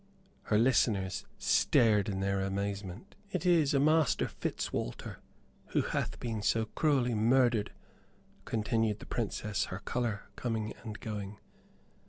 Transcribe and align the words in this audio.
Her 0.45 0.57
listeners 0.57 1.27
stared 1.37 2.09
in 2.09 2.21
their 2.21 2.41
amazement. 2.41 3.13
"It 3.31 3.45
is 3.45 3.75
a 3.75 3.79
Master 3.79 4.27
Fitzwalter 4.27 5.17
who 5.67 5.83
hath 5.83 6.19
been 6.19 6.41
so 6.41 6.65
cruelly 6.65 7.13
murdered," 7.13 7.71
continued 8.43 8.97
the 8.97 9.05
Princess, 9.05 9.65
her 9.65 9.77
color 9.77 10.23
coming 10.35 10.73
and 10.83 10.99
going. 10.99 11.37